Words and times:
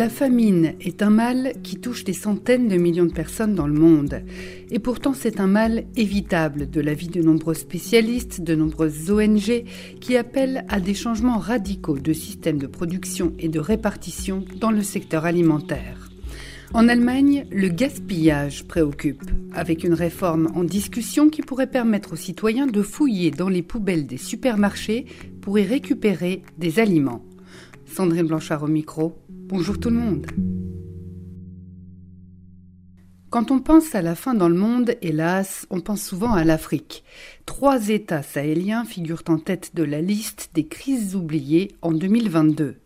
La 0.00 0.08
famine 0.08 0.72
est 0.80 1.02
un 1.02 1.10
mal 1.10 1.52
qui 1.62 1.76
touche 1.76 2.04
des 2.04 2.14
centaines 2.14 2.68
de 2.68 2.78
millions 2.78 3.04
de 3.04 3.12
personnes 3.12 3.54
dans 3.54 3.66
le 3.66 3.78
monde. 3.78 4.22
Et 4.70 4.78
pourtant, 4.78 5.12
c'est 5.12 5.40
un 5.40 5.46
mal 5.46 5.84
évitable 5.94 6.70
de 6.70 6.80
l'avis 6.80 7.08
de 7.08 7.20
nombreux 7.20 7.52
spécialistes, 7.52 8.40
de 8.40 8.54
nombreuses 8.54 9.10
ONG 9.10 9.62
qui 10.00 10.16
appellent 10.16 10.64
à 10.70 10.80
des 10.80 10.94
changements 10.94 11.36
radicaux 11.36 11.98
de 11.98 12.14
système 12.14 12.56
de 12.56 12.66
production 12.66 13.34
et 13.38 13.50
de 13.50 13.60
répartition 13.60 14.42
dans 14.56 14.70
le 14.70 14.82
secteur 14.82 15.26
alimentaire. 15.26 16.08
En 16.72 16.88
Allemagne, 16.88 17.44
le 17.50 17.68
gaspillage 17.68 18.64
préoccupe, 18.64 19.30
avec 19.52 19.84
une 19.84 19.92
réforme 19.92 20.48
en 20.54 20.64
discussion 20.64 21.28
qui 21.28 21.42
pourrait 21.42 21.70
permettre 21.70 22.14
aux 22.14 22.16
citoyens 22.16 22.66
de 22.66 22.80
fouiller 22.80 23.32
dans 23.32 23.50
les 23.50 23.62
poubelles 23.62 24.06
des 24.06 24.16
supermarchés 24.16 25.04
pour 25.42 25.58
y 25.58 25.66
récupérer 25.66 26.42
des 26.56 26.78
aliments. 26.78 27.22
Sandrine 27.84 28.28
Blanchard 28.28 28.62
au 28.62 28.68
micro. 28.68 29.14
Bonjour 29.50 29.80
tout 29.80 29.90
le 29.90 29.96
monde. 29.96 30.28
Quand 33.30 33.50
on 33.50 33.58
pense 33.58 33.96
à 33.96 34.00
la 34.00 34.14
faim 34.14 34.34
dans 34.34 34.48
le 34.48 34.54
monde, 34.54 34.94
hélas, 35.02 35.66
on 35.70 35.80
pense 35.80 36.04
souvent 36.04 36.34
à 36.34 36.44
l'Afrique. 36.44 37.02
Trois 37.46 37.88
États 37.88 38.22
sahéliens 38.22 38.84
figurent 38.84 39.24
en 39.26 39.38
tête 39.38 39.72
de 39.74 39.82
la 39.82 40.00
liste 40.02 40.50
des 40.54 40.68
crises 40.68 41.16
oubliées 41.16 41.72
en 41.82 41.90
2022. 41.90 42.76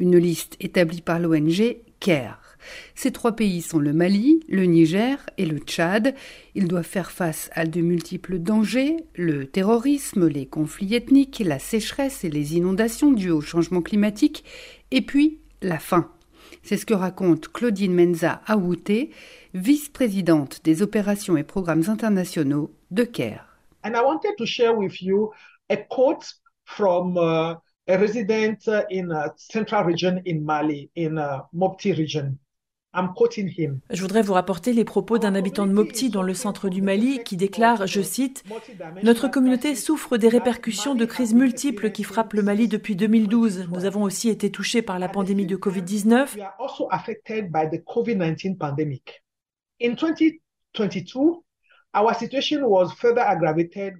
Une 0.00 0.18
liste 0.18 0.56
établie 0.58 1.02
par 1.02 1.20
l'ONG 1.20 1.76
CARE. 2.00 2.58
Ces 2.96 3.12
trois 3.12 3.36
pays 3.36 3.62
sont 3.62 3.78
le 3.78 3.92
Mali, 3.92 4.40
le 4.48 4.64
Niger 4.64 5.24
et 5.38 5.46
le 5.46 5.58
Tchad. 5.58 6.16
Ils 6.56 6.66
doivent 6.66 6.82
faire 6.82 7.12
face 7.12 7.48
à 7.52 7.64
de 7.64 7.80
multiples 7.80 8.40
dangers, 8.40 8.96
le 9.14 9.46
terrorisme, 9.46 10.26
les 10.26 10.46
conflits 10.46 10.96
ethniques, 10.96 11.40
la 11.46 11.60
sécheresse 11.60 12.24
et 12.24 12.28
les 12.28 12.56
inondations 12.56 13.12
dues 13.12 13.30
au 13.30 13.40
changement 13.40 13.82
climatique, 13.82 14.42
et 14.90 15.02
puis 15.02 15.38
la 15.62 15.78
faim. 15.78 16.10
C'est 16.62 16.76
ce 16.76 16.86
que 16.86 16.94
raconte 16.94 17.48
Claudine 17.48 17.94
Menza 17.94 18.40
Aouté, 18.46 19.10
vice-présidente 19.54 20.60
des 20.64 20.82
opérations 20.82 21.36
et 21.36 21.44
programmes 21.44 21.84
internationaux 21.88 22.70
de 22.90 23.04
CARE. 23.04 23.44
And 23.84 23.92
I 23.94 24.02
wanted 24.02 24.36
to 24.36 24.46
share 24.46 24.74
with 24.74 25.00
you 25.00 25.32
a 25.70 25.76
quote 25.76 26.24
from 26.64 27.16
uh, 27.16 27.54
a 27.86 27.98
resident 27.98 28.68
in 28.90 29.10
a 29.10 29.32
central 29.36 29.84
region 29.84 30.20
in 30.26 30.44
Mali, 30.44 30.90
in 30.94 31.16
a 31.18 31.46
Mopti 31.54 31.92
region. 31.96 32.38
Je 32.94 34.00
voudrais 34.00 34.22
vous 34.22 34.32
rapporter 34.32 34.72
les 34.72 34.84
propos 34.84 35.18
d'un 35.18 35.34
habitant 35.34 35.66
de 35.66 35.72
Mopti 35.72 36.08
dans 36.10 36.22
le 36.22 36.32
centre 36.34 36.68
du 36.68 36.80
Mali 36.82 37.20
qui 37.22 37.36
déclare, 37.36 37.86
je 37.86 38.00
cite, 38.00 38.44
Notre 39.02 39.28
communauté 39.28 39.74
souffre 39.74 40.16
des 40.16 40.28
répercussions 40.28 40.94
de 40.94 41.04
crises 41.04 41.34
multiples 41.34 41.92
qui 41.92 42.02
frappent 42.02 42.32
le 42.32 42.42
Mali 42.42 42.66
depuis 42.66 42.96
2012. 42.96 43.68
Nous 43.70 43.84
avons 43.84 44.02
aussi 44.02 44.30
été 44.30 44.50
touchés 44.50 44.82
par 44.82 44.98
la 44.98 45.08
pandémie 45.08 45.46
de 45.46 45.56
Covid-19. 45.56 46.38
In 49.80 49.94
2022, 49.94 51.47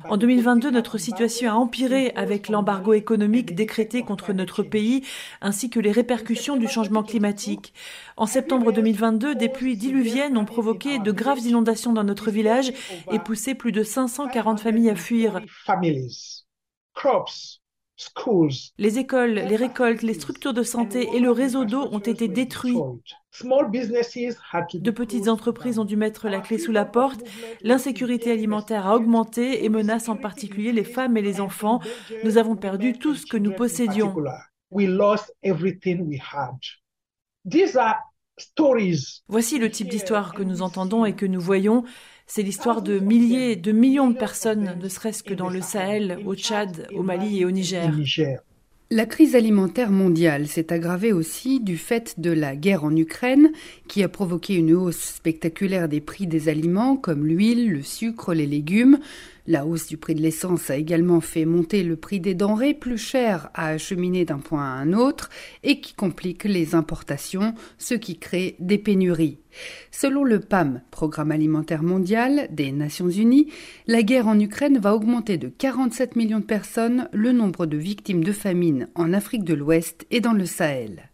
en 0.08 0.16
2022, 0.16 0.70
notre 0.70 0.98
situation 0.98 1.50
a 1.50 1.54
empiré 1.54 2.12
avec 2.16 2.48
l'embargo 2.48 2.92
économique 2.92 3.54
décrété 3.54 4.02
contre 4.02 4.32
notre 4.32 4.62
pays 4.62 5.04
ainsi 5.40 5.70
que 5.70 5.80
les 5.80 5.92
répercussions 5.92 6.56
du 6.56 6.68
changement 6.68 7.02
climatique. 7.02 7.74
En 8.16 8.26
septembre 8.26 8.72
2022, 8.72 9.34
des 9.34 9.48
pluies 9.48 9.76
diluviennes 9.76 10.36
ont 10.36 10.44
provoqué 10.44 10.98
de 10.98 11.12
graves 11.12 11.40
inondations 11.40 11.92
dans 11.92 12.04
notre 12.04 12.30
village 12.30 12.72
et 13.10 13.18
poussé 13.18 13.54
plus 13.54 13.72
de 13.72 13.82
540 13.82 14.60
familles 14.60 14.90
à 14.90 14.96
fuir. 14.96 15.40
Les 18.78 18.98
écoles, 18.98 19.34
les 19.34 19.56
récoltes, 19.56 20.02
les 20.02 20.14
structures 20.14 20.54
de 20.54 20.62
santé 20.62 21.08
et 21.14 21.20
le 21.20 21.30
réseau 21.30 21.64
d'eau 21.64 21.88
ont 21.90 21.98
été 21.98 22.28
détruits. 22.28 22.78
De 24.74 24.90
petites 24.90 25.28
entreprises 25.28 25.78
ont 25.78 25.84
dû 25.84 25.96
mettre 25.96 26.28
la 26.28 26.40
clé 26.40 26.58
sous 26.58 26.72
la 26.72 26.84
porte. 26.84 27.20
L'insécurité 27.62 28.30
alimentaire 28.32 28.86
a 28.86 28.94
augmenté 28.94 29.64
et 29.64 29.68
menace 29.68 30.08
en 30.08 30.16
particulier 30.16 30.72
les 30.72 30.84
femmes 30.84 31.16
et 31.16 31.22
les 31.22 31.40
enfants. 31.40 31.80
Nous 32.24 32.38
avons 32.38 32.56
perdu 32.56 32.92
tout 32.92 33.14
ce 33.14 33.26
que 33.26 33.36
nous 33.36 33.52
possédions. 33.52 34.14
Voici 39.28 39.58
le 39.58 39.70
type 39.70 39.88
d'histoire 39.88 40.34
que 40.34 40.42
nous 40.42 40.62
entendons 40.62 41.04
et 41.04 41.14
que 41.14 41.26
nous 41.26 41.40
voyons. 41.40 41.84
C'est 42.26 42.42
l'histoire 42.42 42.82
de 42.82 42.98
milliers, 42.98 43.56
de 43.56 43.72
millions 43.72 44.10
de 44.10 44.16
personnes, 44.16 44.76
ne 44.80 44.88
serait-ce 44.88 45.22
que 45.22 45.34
dans 45.34 45.48
le 45.48 45.62
Sahel, 45.62 46.18
au 46.26 46.34
Tchad, 46.34 46.88
au 46.94 47.02
Mali 47.02 47.40
et 47.40 47.44
au 47.44 47.50
Niger. 47.50 47.90
La 48.90 49.04
crise 49.04 49.34
alimentaire 49.34 49.90
mondiale 49.90 50.46
s'est 50.46 50.72
aggravée 50.72 51.12
aussi 51.12 51.60
du 51.60 51.76
fait 51.76 52.18
de 52.18 52.30
la 52.30 52.56
guerre 52.56 52.84
en 52.84 52.96
Ukraine, 52.96 53.50
qui 53.86 54.02
a 54.02 54.08
provoqué 54.08 54.54
une 54.54 54.72
hausse 54.72 55.14
spectaculaire 55.16 55.90
des 55.90 56.00
prix 56.00 56.26
des 56.26 56.48
aliments 56.48 56.96
comme 56.96 57.26
l'huile, 57.26 57.70
le 57.70 57.82
sucre, 57.82 58.32
les 58.32 58.46
légumes. 58.46 58.98
La 59.50 59.64
hausse 59.64 59.86
du 59.86 59.96
prix 59.96 60.14
de 60.14 60.20
l'essence 60.20 60.68
a 60.68 60.76
également 60.76 61.22
fait 61.22 61.46
monter 61.46 61.82
le 61.82 61.96
prix 61.96 62.20
des 62.20 62.34
denrées 62.34 62.74
plus 62.74 62.98
chères 62.98 63.48
à 63.54 63.68
acheminer 63.68 64.26
d'un 64.26 64.40
point 64.40 64.62
à 64.62 64.76
un 64.76 64.92
autre 64.92 65.30
et 65.62 65.80
qui 65.80 65.94
complique 65.94 66.44
les 66.44 66.74
importations, 66.74 67.54
ce 67.78 67.94
qui 67.94 68.18
crée 68.18 68.56
des 68.58 68.76
pénuries. 68.76 69.38
Selon 69.90 70.22
le 70.22 70.40
PAM, 70.40 70.82
Programme 70.90 71.32
alimentaire 71.32 71.82
mondial 71.82 72.48
des 72.50 72.72
Nations 72.72 73.08
Unies, 73.08 73.50
la 73.86 74.02
guerre 74.02 74.28
en 74.28 74.38
Ukraine 74.38 74.76
va 74.76 74.94
augmenter 74.94 75.38
de 75.38 75.48
47 75.48 76.14
millions 76.14 76.40
de 76.40 76.44
personnes 76.44 77.08
le 77.14 77.32
nombre 77.32 77.64
de 77.64 77.78
victimes 77.78 78.24
de 78.24 78.32
famine 78.32 78.88
en 78.94 79.14
Afrique 79.14 79.44
de 79.44 79.54
l'Ouest 79.54 80.06
et 80.10 80.20
dans 80.20 80.34
le 80.34 80.44
Sahel. 80.44 81.07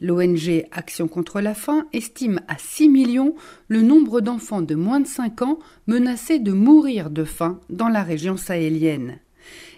L'ONG 0.00 0.64
Action 0.72 1.08
contre 1.08 1.40
la 1.40 1.54
faim 1.54 1.86
estime 1.92 2.40
à 2.48 2.56
6 2.58 2.88
millions 2.88 3.34
le 3.68 3.82
nombre 3.82 4.20
d'enfants 4.20 4.62
de 4.62 4.74
moins 4.74 5.00
de 5.00 5.06
5 5.06 5.42
ans 5.42 5.58
menacés 5.86 6.38
de 6.38 6.52
mourir 6.52 7.10
de 7.10 7.24
faim 7.24 7.60
dans 7.70 7.88
la 7.88 8.02
région 8.02 8.36
sahélienne. 8.36 9.18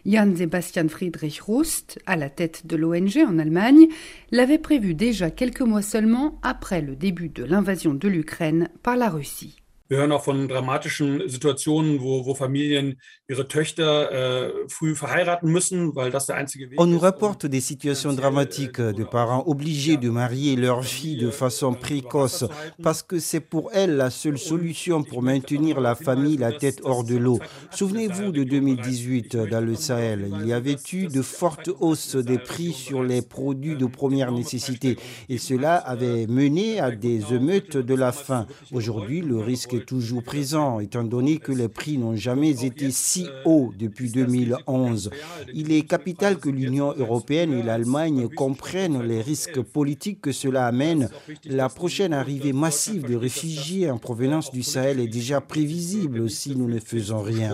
Jan 0.05 0.35
Sebastian 0.37 0.89
Friedrich 0.89 1.41
Rust, 1.41 2.01
à 2.07 2.17
la 2.17 2.29
tête 2.29 2.67
de 2.67 2.77
l'ONG 2.77 3.19
en 3.27 3.39
Allemagne, 3.39 3.87
l'avait 4.33 4.59
prévu 4.59 4.95
déjà 4.95 5.31
quelques 5.31 5.61
mois 5.61 5.83
seulement 5.83 6.41
après 6.43 6.83
le 6.83 6.97
début 6.97 7.29
de 7.29 7.45
l'invasion 7.45 7.95
de 7.95 8.09
l'Ukraine 8.09 8.69
par 8.83 8.97
la 8.97 9.09
Russie. 9.09 9.62
Wir 9.89 9.99
hören 9.99 10.13
auch 10.13 10.25
von 10.25 10.49
dramatischen 10.49 11.29
Situationen, 11.29 12.01
wo, 12.01 12.25
wo 12.25 12.35
Familien 12.35 13.01
ihre 13.29 13.49
Töchter 13.49 14.11
äh, 14.11 14.53
früh 14.69 14.95
verheiraten 14.95 15.51
müssen, 15.51 15.95
weil 15.95 16.11
das 16.11 16.27
der 16.27 16.37
einzige 16.37 16.71
Weg 16.71 16.81
On 16.81 16.87
nous 16.87 17.03
rapporte 17.03 17.49
des 17.49 17.61
situations 17.61 18.15
dramatiques 18.15 18.81
de 18.81 19.05
parents 19.05 19.45
obligés 19.47 19.97
de 19.97 20.11
marier 20.11 20.57
leurs 20.57 20.85
filles 20.85 21.19
de 21.19 21.31
façon 21.31 21.75
précoce 21.75 22.45
parce 22.83 23.03
que 23.03 23.19
c'est 23.19 23.41
pour 23.41 23.71
elles 23.73 23.97
la 23.97 24.11
seule 24.11 24.39
solution 24.39 25.03
pour 25.03 25.23
maintenir 25.23 25.81
la 25.81 25.95
famille 25.95 26.37
la 26.37 26.53
tête 26.53 26.81
hors 26.85 27.05
de 27.05 27.17
l'eau. 27.17 27.39
Souvenez-vous 27.71 28.33
de 28.33 28.45
2018 28.45 29.37
dans 29.37 29.65
le 29.65 29.75
Sahel, 29.75 30.31
il 30.41 30.47
y 30.47 30.53
avait 30.53 30.77
eu 30.93 31.07
de 31.07 31.23
fortes 31.23 31.71
hausses 31.81 32.17
des 32.17 32.39
prix 32.39 32.73
sur 32.73 33.03
les 33.03 33.23
produits 33.23 33.77
de 33.77 33.87
première 33.87 34.33
nécessité. 34.33 34.97
et 35.29 35.39
cela 35.39 35.77
avait 35.77 36.27
mené 36.27 36.81
à 36.81 36.91
des 36.91 37.35
émeutes 37.35 37.77
de 37.77 37.95
la 37.95 38.13
faim. 38.13 38.47
Aujourd'hui, 38.73 39.21
le 39.21 39.39
risque 39.39 39.72
toujours 39.81 40.23
présent, 40.23 40.81
étant 40.81 41.05
donné 41.05 41.39
que 41.39 41.53
les 41.53 41.69
prix 41.69 41.99
n'ont 41.99 42.17
jamais 42.17 42.65
été 42.65 42.91
si 42.91 43.27
hauts 43.45 43.73
depuis 43.79 44.11
2011. 44.11 45.11
Il 45.55 45.73
est 45.73 45.83
capital 45.83 46.39
que 46.39 46.49
l'Union 46.49 46.95
européenne 46.97 47.53
et 47.53 47.63
l'Allemagne 47.63 48.29
comprennent 48.29 49.03
les 49.03 49.21
risques 49.21 49.61
politiques 49.63 50.21
que 50.21 50.33
cela 50.33 50.67
amène. 50.67 51.09
La 51.45 51.69
prochaine 51.69 52.13
arrivée 52.13 52.53
massive 52.53 53.03
de 53.03 53.17
réfugiés 53.17 53.91
en 53.91 53.99
provenance 53.99 54.51
du 54.53 54.63
Sahel 54.63 55.01
est 55.01 55.09
déjà 55.09 55.41
prévisible 55.41 56.29
si 56.31 56.57
nous 56.57 56.69
ne 56.69 56.79
faisons 56.79 57.23
rien. 57.23 57.53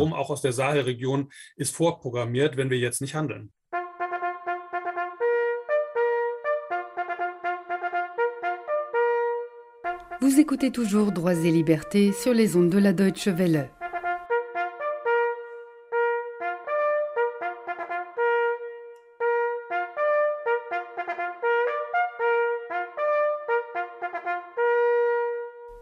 Vous 10.28 10.38
écoutez 10.38 10.70
toujours 10.70 11.10
Droits 11.10 11.32
et 11.32 11.50
Libertés 11.50 12.12
sur 12.12 12.34
les 12.34 12.54
ondes 12.54 12.68
de 12.68 12.76
la 12.76 12.92
Deutsche 12.92 13.28
Welle. 13.28 13.70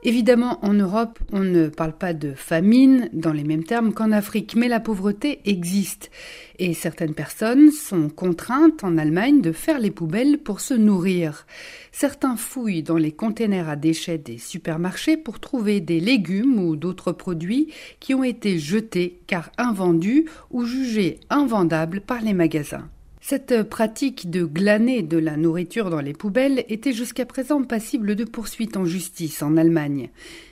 Évidemment, 0.07 0.65
en 0.65 0.73
Europe, 0.73 1.19
on 1.33 1.41
ne 1.41 1.67
parle 1.67 1.93
pas 1.93 2.15
de 2.15 2.33
famine 2.33 3.11
dans 3.13 3.33
les 3.33 3.43
mêmes 3.43 3.65
termes 3.65 3.93
qu'en 3.93 4.13
Afrique, 4.13 4.55
mais 4.55 4.69
la 4.69 4.79
pauvreté 4.79 5.41
existe. 5.47 6.13
Et 6.61 6.75
certaines 6.75 7.13
personnes 7.13 7.73
sont 7.73 8.09
contraintes 8.09 8.85
en 8.85 8.99
Allemagne 8.99 9.41
de 9.41 9.51
faire 9.51 9.81
les 9.81 9.91
poubelles 9.91 10.39
pour 10.39 10.61
se 10.61 10.75
nourrir. 10.75 11.45
Certains 11.91 12.37
fouillent 12.37 12.85
dans 12.85 12.99
les 12.99 13.11
containers 13.11 13.69
à 13.69 13.75
déchets 13.75 14.17
des 14.17 14.39
supermarchés 14.39 15.17
pour 15.17 15.41
trouver 15.41 15.81
des 15.81 15.99
légumes 15.99 16.61
ou 16.61 16.77
d'autres 16.77 17.11
produits 17.11 17.73
qui 17.99 18.15
ont 18.15 18.23
été 18.23 18.61
jetés 18.61 19.19
car 19.27 19.51
invendus 19.59 20.27
ou 20.53 20.65
jugés 20.65 21.19
invendables 21.31 22.01
par 22.01 22.23
les 22.23 22.33
magasins. 22.33 22.89
Cette 23.29 23.65
pratique 23.65 24.31
de 24.31 24.45
glaner 24.45 25.03
de 25.03 25.19
la 25.19 25.37
nourriture 25.37 25.91
dans 25.91 26.01
les 26.01 26.13
poubelles 26.13 26.65
était 26.69 26.93
jusqu'à 26.93 27.27
présent 27.27 27.61
passible 27.65 28.15
de 28.15 28.23
poursuites 28.23 28.77
en 28.77 28.85
justice 28.85 29.43
en 29.43 29.57
Allemagne. 29.57 30.11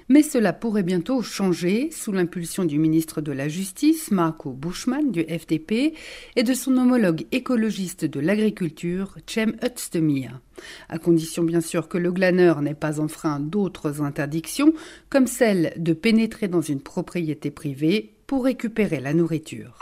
Mais 0.09 0.25
cela 0.25 0.53
pourrait 0.53 0.83
bientôt 0.83 1.23
changer 1.23 1.93
sous 1.93 2.11
l'impulsion 2.11 2.65
du 2.65 2.81
ministre 2.81 3.21
de 3.21 3.31
la 3.31 3.47
Justice, 3.47 4.11
Marco 4.11 4.51
Buschmann, 4.51 5.13
du 5.13 5.23
FDP, 5.23 5.95
et 6.35 6.43
de 6.43 6.53
son 6.53 6.77
homologue 6.77 7.27
écologiste 7.31 8.07
de 8.07 8.19
l'agriculture, 8.19 9.15
Cem 9.25 9.55
Özdemir. 9.63 10.41
À 10.89 10.99
condition 10.99 11.45
bien 11.45 11.61
sûr 11.61 11.87
que 11.87 11.97
le 11.97 12.11
glaneur 12.11 12.61
n'ait 12.61 12.75
pas 12.75 12.99
enfreint 12.99 13.39
d'autres 13.39 14.03
interdictions, 14.03 14.73
comme 15.11 15.29
celle 15.29 15.75
de 15.77 15.93
pénétrer 15.93 16.49
dans 16.49 16.61
une 16.61 16.81
propriété 16.81 17.53
privée 17.53 18.15
pour 18.27 18.43
récupérer 18.47 18.99
la 18.99 19.15
nourriture. 19.15 19.79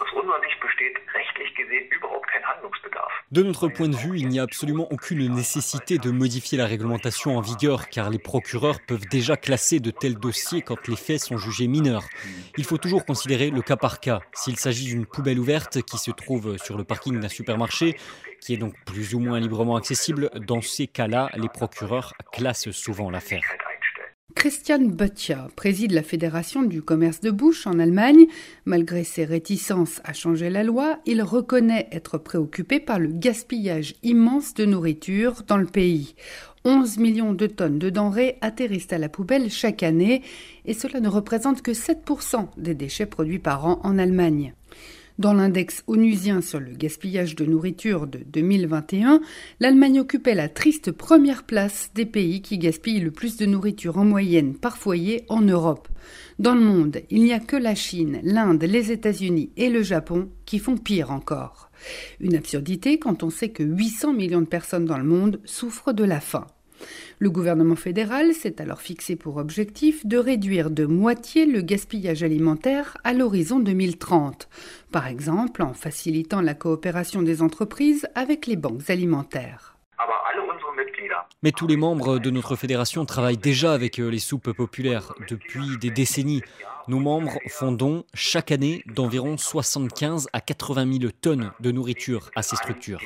De 3.32 3.42
notre 3.42 3.68
point 3.68 3.88
de 3.88 3.96
vue, 3.96 4.18
il 4.18 4.28
n'y 4.28 4.38
a 4.38 4.42
absolument 4.42 4.86
aucune 4.90 5.26
nécessité 5.34 5.96
de 5.96 6.10
modifier 6.10 6.58
la 6.58 6.66
réglementation 6.66 7.38
en 7.38 7.40
vigueur 7.40 7.88
car 7.88 8.10
les 8.10 8.18
procureurs 8.18 8.78
peuvent 8.86 9.06
déjà 9.10 9.38
classer 9.38 9.80
de 9.80 9.90
tels 9.90 10.16
dossiers 10.16 10.60
quand 10.60 10.86
les 10.86 10.96
faits 10.96 11.18
sont 11.18 11.38
jugés 11.38 11.66
mineurs. 11.66 12.04
Il 12.58 12.64
faut 12.64 12.76
toujours 12.76 13.06
considérer 13.06 13.48
le 13.48 13.62
cas 13.62 13.76
par 13.76 14.00
cas. 14.00 14.20
S'il 14.34 14.58
s'agit 14.58 14.84
d'une 14.84 15.06
poubelle 15.06 15.38
ouverte 15.38 15.80
qui 15.80 15.96
se 15.96 16.10
trouve 16.10 16.58
sur 16.58 16.76
le 16.76 16.84
parking 16.84 17.20
d'un 17.20 17.28
supermarché, 17.28 17.96
qui 18.42 18.52
est 18.52 18.58
donc 18.58 18.74
plus 18.84 19.14
ou 19.14 19.18
moins 19.18 19.40
librement 19.40 19.76
accessible, 19.76 20.28
dans 20.46 20.60
ces 20.60 20.86
cas-là, 20.86 21.30
les 21.34 21.48
procureurs 21.48 22.12
classent 22.32 22.70
souvent 22.70 23.08
l'affaire. 23.08 23.44
Christian 24.34 24.80
Böttcher 24.80 25.44
préside 25.56 25.92
la 25.92 26.02
Fédération 26.02 26.62
du 26.62 26.82
commerce 26.82 27.20
de 27.20 27.30
bouche 27.30 27.66
en 27.66 27.78
Allemagne. 27.78 28.26
Malgré 28.64 29.04
ses 29.04 29.24
réticences 29.24 30.00
à 30.04 30.12
changer 30.12 30.50
la 30.50 30.64
loi, 30.64 31.00
il 31.06 31.22
reconnaît 31.22 31.88
être 31.92 32.18
préoccupé 32.18 32.80
par 32.80 32.98
le 32.98 33.08
gaspillage 33.08 33.94
immense 34.02 34.54
de 34.54 34.64
nourriture 34.64 35.42
dans 35.46 35.56
le 35.56 35.66
pays. 35.66 36.14
11 36.64 36.98
millions 36.98 37.34
de 37.34 37.46
tonnes 37.46 37.78
de 37.78 37.90
denrées 37.90 38.38
atterrissent 38.40 38.92
à 38.92 38.98
la 38.98 39.08
poubelle 39.08 39.50
chaque 39.50 39.82
année 39.82 40.22
et 40.64 40.74
cela 40.74 41.00
ne 41.00 41.08
représente 41.08 41.62
que 41.62 41.72
7% 41.72 42.48
des 42.56 42.74
déchets 42.74 43.06
produits 43.06 43.38
par 43.38 43.66
an 43.66 43.80
en 43.82 43.98
Allemagne. 43.98 44.54
Dans 45.18 45.34
l'index 45.34 45.84
onusien 45.86 46.40
sur 46.40 46.58
le 46.58 46.72
gaspillage 46.72 47.36
de 47.36 47.44
nourriture 47.44 48.06
de 48.06 48.20
2021, 48.26 49.20
l'Allemagne 49.60 50.00
occupait 50.00 50.34
la 50.34 50.48
triste 50.48 50.90
première 50.90 51.42
place 51.42 51.90
des 51.94 52.06
pays 52.06 52.40
qui 52.40 52.56
gaspillent 52.56 53.00
le 53.00 53.10
plus 53.10 53.36
de 53.36 53.44
nourriture 53.44 53.98
en 53.98 54.06
moyenne 54.06 54.54
par 54.54 54.78
foyer 54.78 55.24
en 55.28 55.42
Europe. 55.42 55.88
Dans 56.38 56.54
le 56.54 56.62
monde, 56.62 57.02
il 57.10 57.22
n'y 57.22 57.34
a 57.34 57.40
que 57.40 57.56
la 57.56 57.74
Chine, 57.74 58.20
l'Inde, 58.22 58.62
les 58.62 58.90
États-Unis 58.90 59.50
et 59.58 59.68
le 59.68 59.82
Japon 59.82 60.30
qui 60.46 60.58
font 60.58 60.78
pire 60.78 61.10
encore. 61.10 61.70
Une 62.20 62.34
absurdité 62.34 62.98
quand 62.98 63.22
on 63.22 63.30
sait 63.30 63.50
que 63.50 63.62
800 63.62 64.14
millions 64.14 64.40
de 64.40 64.46
personnes 64.46 64.86
dans 64.86 64.98
le 64.98 65.04
monde 65.04 65.40
souffrent 65.44 65.92
de 65.92 66.04
la 66.04 66.20
faim. 66.20 66.46
Le 67.18 67.30
gouvernement 67.30 67.76
fédéral 67.76 68.32
s'est 68.34 68.60
alors 68.60 68.80
fixé 68.80 69.16
pour 69.16 69.36
objectif 69.36 70.06
de 70.06 70.18
réduire 70.18 70.70
de 70.70 70.86
moitié 70.86 71.46
le 71.46 71.62
gaspillage 71.62 72.22
alimentaire 72.22 72.96
à 73.04 73.12
l'horizon 73.12 73.60
2030, 73.60 74.48
par 74.90 75.06
exemple 75.06 75.62
en 75.62 75.74
facilitant 75.74 76.40
la 76.40 76.54
coopération 76.54 77.22
des 77.22 77.42
entreprises 77.42 78.06
avec 78.14 78.46
les 78.46 78.56
banques 78.56 78.90
alimentaires. 78.90 79.76
Mais 81.42 81.52
tous 81.52 81.66
les 81.66 81.76
membres 81.76 82.18
de 82.18 82.30
notre 82.30 82.56
fédération 82.56 83.04
travaillent 83.04 83.36
déjà 83.36 83.72
avec 83.72 83.98
euh, 83.98 84.08
les 84.08 84.18
soupes 84.18 84.52
populaires 84.52 85.12
depuis 85.28 85.76
des 85.78 85.90
décennies. 85.90 86.42
Nos 86.88 87.00
membres 87.00 87.38
font 87.48 87.72
don 87.72 88.04
chaque 88.14 88.52
année 88.52 88.82
d'environ 88.86 89.36
75 89.36 90.28
à 90.32 90.40
80 90.40 91.00
000 91.00 91.12
tonnes 91.20 91.52
de 91.60 91.70
nourriture 91.70 92.30
à 92.34 92.42
ces 92.42 92.56
structures. 92.56 93.00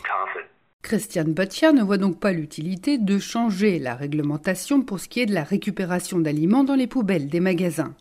Christian 0.86 1.24
Böttcher 1.24 1.72
ne 1.72 1.82
voit 1.82 1.98
donc 1.98 2.20
pas 2.20 2.30
l'utilité 2.30 2.96
de 2.96 3.18
changer 3.18 3.80
la 3.80 3.96
réglementation 3.96 4.82
pour 4.82 5.00
ce 5.00 5.08
qui 5.08 5.18
est 5.18 5.26
de 5.26 5.34
la 5.34 5.42
récupération 5.42 6.20
d'aliments 6.20 6.62
dans 6.62 6.76
les 6.76 6.86
poubelles 6.86 7.26
des 7.26 7.40
magasins. 7.40 7.92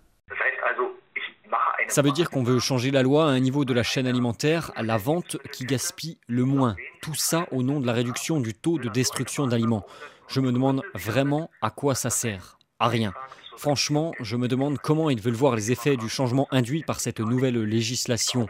Ça 1.87 2.03
veut 2.03 2.11
dire 2.11 2.29
qu'on 2.29 2.43
veut 2.43 2.59
changer 2.59 2.91
la 2.91 3.01
loi 3.01 3.25
à 3.25 3.29
un 3.29 3.39
niveau 3.39 3.65
de 3.65 3.73
la 3.73 3.81
chaîne 3.81 4.05
alimentaire, 4.05 4.71
à 4.75 4.83
la 4.83 4.97
vente 4.97 5.37
qui 5.51 5.65
gaspille 5.65 6.19
le 6.27 6.45
moins. 6.45 6.75
Tout 7.01 7.15
ça 7.15 7.47
au 7.51 7.63
nom 7.63 7.79
de 7.79 7.87
la 7.87 7.93
réduction 7.93 8.39
du 8.39 8.53
taux 8.53 8.77
de 8.77 8.89
destruction 8.89 9.47
d'aliments. 9.47 9.87
Je 10.27 10.39
me 10.39 10.51
demande 10.51 10.83
vraiment 10.93 11.49
à 11.63 11.71
quoi 11.71 11.95
ça 11.95 12.11
sert. 12.11 12.59
À 12.77 12.87
rien. 12.87 13.13
Franchement, 13.57 14.11
je 14.19 14.35
me 14.37 14.47
demande 14.47 14.77
comment 14.77 15.09
ils 15.09 15.21
veulent 15.21 15.33
voir 15.33 15.55
les 15.55 15.71
effets 15.71 15.97
du 15.97 16.07
changement 16.07 16.47
induit 16.51 16.83
par 16.83 16.99
cette 16.99 17.19
nouvelle 17.19 17.59
législation. 17.63 18.45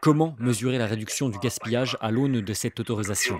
Comment 0.00 0.36
mesurer 0.38 0.78
la 0.78 0.86
réduction 0.86 1.28
du 1.28 1.40
gaspillage 1.40 1.98
à 2.00 2.12
l'aune 2.12 2.40
de 2.40 2.52
cette 2.52 2.78
autorisation? 2.78 3.36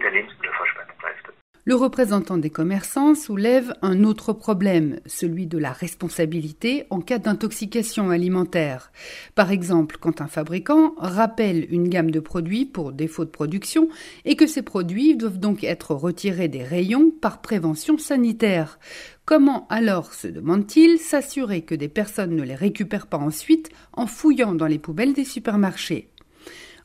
Le 1.65 1.75
représentant 1.75 2.39
des 2.39 2.51
commerçants 2.51 3.15
soulève 3.15 3.75
un 3.83 4.05
autre 4.05 4.33
problème, 4.33 5.01
celui 5.07 5.47
de 5.47 5.59
la 5.59 5.73
responsabilité 5.73 6.85
en 6.91 7.01
cas 7.01 7.19
d'intoxication 7.19 8.11
alimentaire. 8.11 8.93
Par 9.35 9.51
exemple, 9.51 9.99
quand 10.01 10.21
un 10.21 10.27
fabricant 10.27 10.95
rappelle 10.97 11.67
une 11.71 11.89
gamme 11.89 12.11
de 12.11 12.21
produits 12.21 12.65
pour 12.65 12.93
défaut 12.93 13.25
de 13.25 13.31
production 13.31 13.89
et 14.25 14.37
que 14.37 14.47
ces 14.47 14.63
produits 14.63 15.17
doivent 15.17 15.39
donc 15.39 15.63
être 15.63 15.95
retirés 15.95 16.49
des 16.49 16.65
rayons 16.65 17.11
par 17.11 17.41
prévention 17.41 17.99
sanitaire. 17.99 18.79
Comment 19.27 19.69
alors, 19.69 20.13
se 20.13 20.27
demande-t-il, 20.29 20.99
s'assurer 20.99 21.63
que 21.63 21.75
des 21.75 21.89
personnes 21.89 22.35
ne 22.35 22.43
les 22.43 22.55
récupèrent 22.55 23.07
pas 23.07 23.19
ensuite 23.19 23.71
en 23.93 24.07
fouillant 24.07 24.55
dans 24.55 24.67
les 24.67 24.79
poubelles 24.79 25.13
des 25.13 25.25
supermarchés? 25.25 26.10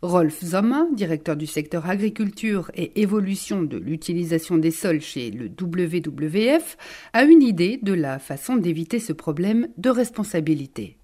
Rolf 0.06 0.42
Sommer, 0.42 0.84
directeur 0.94 1.36
du 1.36 1.48
secteur 1.48 1.90
agriculture 1.90 2.70
et 2.76 3.02
évolution 3.02 3.64
de 3.64 3.78
l'utilisation 3.78 4.58
des 4.58 4.72
sols 4.72 5.02
chez 5.02 5.32
le 5.32 5.48
WWF, 5.48 6.78
a 7.14 7.24
une 7.24 7.42
idée 7.42 7.80
de 7.82 7.94
la 7.94 8.20
façon 8.20 8.56
d'éviter 8.56 9.00
ce 9.00 9.14
problème 9.14 9.68
de 9.78 9.90
responsabilité. 9.90 10.98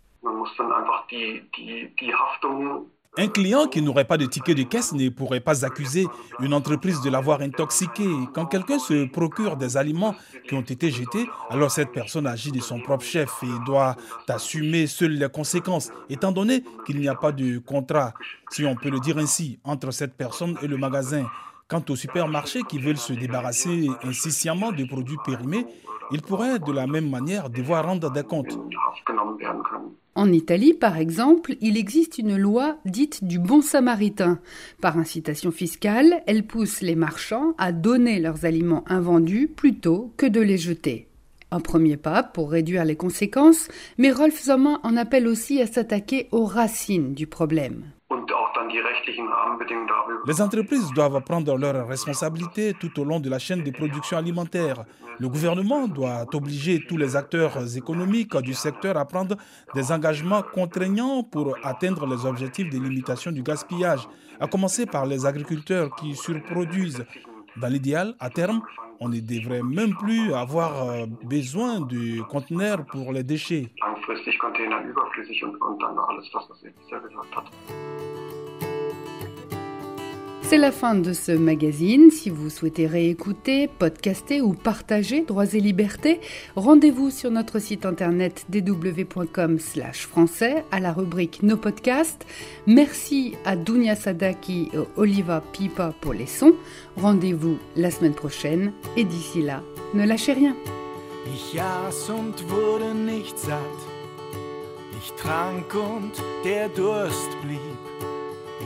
Un 3.17 3.27
client 3.27 3.67
qui 3.67 3.81
n'aurait 3.81 4.05
pas 4.05 4.17
de 4.17 4.25
ticket 4.25 4.55
de 4.55 4.63
caisse 4.63 4.93
ne 4.93 5.09
pourrait 5.09 5.41
pas 5.41 5.65
accuser 5.65 6.07
une 6.39 6.53
entreprise 6.53 7.01
de 7.01 7.09
l'avoir 7.09 7.41
intoxiqué. 7.41 8.05
Quand 8.33 8.45
quelqu'un 8.45 8.79
se 8.79 9.05
procure 9.05 9.57
des 9.57 9.75
aliments 9.75 10.15
qui 10.47 10.55
ont 10.55 10.61
été 10.61 10.89
jetés, 10.91 11.27
alors 11.49 11.69
cette 11.71 11.91
personne 11.91 12.25
agit 12.25 12.53
de 12.53 12.61
son 12.61 12.79
propre 12.79 13.03
chef 13.03 13.29
et 13.43 13.65
doit 13.65 13.97
assumer 14.29 14.87
seules 14.87 15.17
les 15.17 15.27
conséquences, 15.27 15.91
étant 16.09 16.31
donné 16.31 16.63
qu'il 16.85 17.01
n'y 17.01 17.09
a 17.09 17.15
pas 17.15 17.33
de 17.33 17.57
contrat, 17.57 18.13
si 18.49 18.63
on 18.63 18.75
peut 18.77 18.89
le 18.89 19.01
dire 19.01 19.17
ainsi, 19.17 19.59
entre 19.65 19.91
cette 19.91 20.13
personne 20.13 20.57
et 20.61 20.67
le 20.67 20.77
magasin. 20.77 21.25
Quant 21.71 21.85
aux 21.87 21.95
supermarchés 21.95 22.63
qui 22.67 22.79
veulent 22.79 22.97
se 22.97 23.13
débarrasser 23.13 23.87
insciemment 24.03 24.73
des 24.73 24.85
produits 24.85 25.15
périmés, 25.25 25.65
ils 26.11 26.21
pourraient 26.21 26.59
de 26.59 26.73
la 26.73 26.85
même 26.85 27.09
manière 27.09 27.49
devoir 27.49 27.85
rendre 27.85 28.11
des 28.11 28.23
comptes. 28.23 28.59
En 30.13 30.33
Italie, 30.33 30.73
par 30.73 30.97
exemple, 30.97 31.55
il 31.61 31.77
existe 31.77 32.17
une 32.17 32.35
loi 32.35 32.75
dite 32.83 33.23
du 33.23 33.39
bon 33.39 33.61
samaritain. 33.61 34.39
Par 34.81 34.97
incitation 34.97 35.51
fiscale, 35.51 36.23
elle 36.27 36.45
pousse 36.45 36.81
les 36.81 36.95
marchands 36.95 37.53
à 37.57 37.71
donner 37.71 38.19
leurs 38.19 38.43
aliments 38.43 38.83
invendus 38.87 39.47
plutôt 39.47 40.11
que 40.17 40.25
de 40.25 40.41
les 40.41 40.57
jeter. 40.57 41.07
Un 41.51 41.61
premier 41.61 41.95
pas 41.95 42.21
pour 42.21 42.51
réduire 42.51 42.83
les 42.83 42.97
conséquences, 42.97 43.69
mais 43.97 44.11
Rolf 44.11 44.37
Sommer 44.37 44.75
en 44.83 44.97
appelle 44.97 45.25
aussi 45.25 45.61
à 45.61 45.67
s'attaquer 45.67 46.27
aux 46.33 46.45
racines 46.45 47.13
du 47.13 47.27
problème. 47.27 47.85
Les 50.25 50.41
entreprises 50.41 50.89
doivent 50.93 51.21
prendre 51.21 51.57
leurs 51.57 51.87
responsabilités 51.87 52.73
tout 52.79 52.99
au 52.99 53.03
long 53.03 53.19
de 53.19 53.29
la 53.29 53.39
chaîne 53.39 53.63
de 53.63 53.71
production 53.71 54.17
alimentaire. 54.17 54.83
Le 55.19 55.27
gouvernement 55.27 55.87
doit 55.87 56.25
obliger 56.33 56.83
tous 56.87 56.97
les 56.97 57.15
acteurs 57.15 57.57
économiques 57.75 58.35
du 58.37 58.53
secteur 58.53 58.97
à 58.97 59.05
prendre 59.05 59.35
des 59.75 59.91
engagements 59.91 60.41
contraignants 60.41 61.23
pour 61.23 61.55
atteindre 61.63 62.05
les 62.07 62.25
objectifs 62.25 62.69
de 62.69 62.79
limitation 62.79 63.31
du 63.31 63.43
gaspillage, 63.43 64.07
à 64.39 64.47
commencer 64.47 64.85
par 64.85 65.05
les 65.05 65.25
agriculteurs 65.25 65.93
qui 65.95 66.15
surproduisent. 66.15 67.05
Dans 67.57 67.67
l'idéal, 67.67 68.15
à 68.19 68.29
terme, 68.29 68.61
on 68.99 69.09
ne 69.09 69.19
devrait 69.19 69.63
même 69.63 69.95
plus 69.95 70.33
avoir 70.33 70.89
euh, 70.89 71.05
besoin 71.23 71.81
de 71.81 72.21
conteneurs 72.21 72.85
pour 72.85 73.11
les 73.11 73.23
déchets. 73.23 73.71
C'est 80.51 80.57
la 80.57 80.73
fin 80.73 80.95
de 80.95 81.13
ce 81.13 81.31
magazine. 81.31 82.11
Si 82.11 82.29
vous 82.29 82.49
souhaitez 82.49 82.85
réécouter, 82.85 83.69
podcaster 83.69 84.41
ou 84.41 84.51
partager 84.51 85.21
Droits 85.21 85.53
et 85.53 85.61
Libertés, 85.61 86.19
rendez-vous 86.57 87.09
sur 87.09 87.31
notre 87.31 87.59
site 87.59 87.85
internet 87.85 88.45
dw.com/français 88.49 90.65
à 90.69 90.81
la 90.81 90.91
rubrique 90.91 91.41
Nos 91.41 91.55
podcasts. 91.55 92.25
Merci 92.67 93.35
à 93.45 93.55
Dunia 93.55 93.95
Sadaki 93.95 94.67
et 94.73 94.79
Oliva 94.97 95.41
Pipa 95.53 95.93
pour 96.01 96.11
les 96.11 96.25
sons. 96.25 96.55
Rendez-vous 96.97 97.57
la 97.77 97.89
semaine 97.89 98.13
prochaine 98.13 98.73
et 98.97 99.05
d'ici 99.05 99.41
là, 99.41 99.63
ne 99.93 100.05
lâchez 100.05 100.33
rien. 100.33 100.53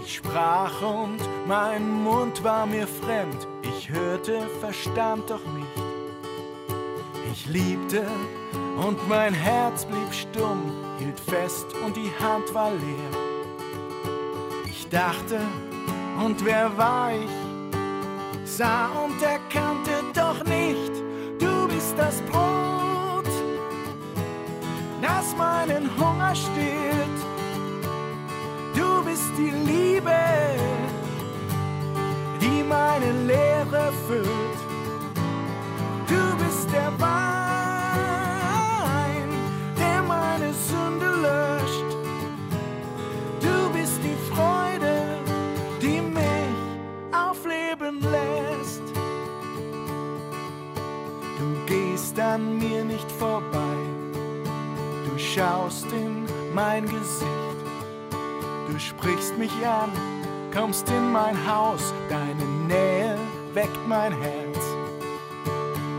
Ich 0.04 0.16
sprach 0.16 0.82
und 0.82 1.20
mein 1.48 2.04
Mund 2.04 2.44
war 2.44 2.66
mir 2.66 2.88
fremd. 2.88 3.48
Ich 3.62 3.90
hörte, 3.90 4.48
verstand 4.60 5.30
doch 5.30 5.46
nicht. 5.54 5.86
Ich 7.32 7.46
liebte 7.48 8.06
und 8.78 9.08
mein 9.08 9.34
Herz 9.34 9.86
blieb 9.86 10.14
stumm, 10.14 10.72
hielt 11.00 11.20
fest 11.20 11.68
und 11.86 11.96
die 11.96 12.12
Hand 12.20 12.54
war 12.54 12.72
leer. 12.72 13.12
Ich 14.66 14.88
dachte, 14.90 15.40
und 16.24 16.44
wer 16.46 16.76
war 16.78 17.12
ich? 17.14 17.30
Sah 18.46 18.88
und 19.04 19.22
erkannte 19.22 19.92
doch 20.14 20.44
nicht, 20.46 20.92
du 21.40 21.68
bist 21.68 21.96
das 21.98 22.22
Brot, 22.22 23.26
das 25.02 25.36
meinen 25.36 25.90
Hunger 25.98 26.34
stillt. 26.36 27.20
Du 28.76 29.04
bist 29.04 29.32
die 29.38 29.52
Liebe, 29.52 29.75
Leere 34.10 34.24
füllt. 34.24 34.58
Du 36.08 36.38
bist 36.44 36.72
der 36.72 36.92
Wein, 37.00 37.10
der 39.78 40.02
meine 40.04 40.54
Sünde 40.54 41.10
löscht. 41.10 41.96
Du 43.42 43.70
bist 43.74 44.00
die 44.04 44.18
Freude, 44.34 45.20
die 45.82 46.02
mich 46.02 46.56
aufleben 47.12 48.02
lässt. 48.02 48.84
Du 51.40 51.46
gehst 51.66 52.20
an 52.20 52.58
mir 52.58 52.84
nicht 52.84 53.12
vorbei, 53.12 53.78
du 55.06 55.18
schaust 55.18 55.88
in 55.92 56.26
mein 56.54 56.86
Gesicht. 56.86 57.26
Du 58.68 58.80
sprichst 58.80 59.38
mich 59.38 59.54
an, 59.66 59.92
kommst 60.54 60.90
in 60.90 61.12
mein 61.12 61.36
Haus, 61.48 61.94
deine 62.10 62.46
Nähe 62.68 63.18
weckt 63.56 63.88
mein 63.88 64.12
Herz. 64.22 64.60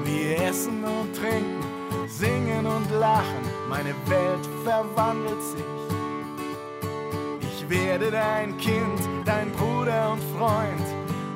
Wir 0.05 0.43
essen 0.43 0.85
und 0.85 1.17
trinken, 1.17 1.65
singen 2.07 2.67
und 2.67 2.91
lachen, 2.91 3.45
meine 3.69 3.95
Welt 4.07 4.47
verwandelt 4.63 5.43
sich. 5.43 5.65
Ich 7.41 7.69
werde 7.69 8.11
dein 8.11 8.57
Kind, 8.59 9.01
dein 9.25 9.51
Bruder 9.53 10.13
und 10.13 10.23
Freund. 10.37 10.87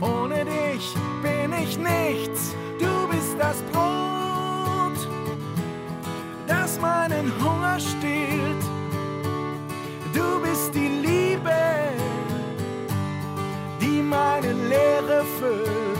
Ohne 0.01 0.45
dich 0.45 0.95
bin 1.23 1.53
ich 1.55 1.79
nichts, 1.79 2.55
du 2.79 3.09
bist 3.09 3.37
das 3.39 3.63
Brot, 3.73 5.09
das 6.47 6.79
meinen 6.81 7.33
Hunger 7.43 7.81
stillt. 7.81 8.65
Du 10.13 10.41
bist 10.43 10.75
die 10.75 10.89
Liebe, 10.89 11.61
die 13.81 14.03
meine 14.03 14.53
Leere 14.53 15.25
füllt. 15.39 16.00